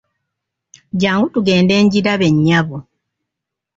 [0.93, 2.77] Jjangu tugende ngirabe nnyabo.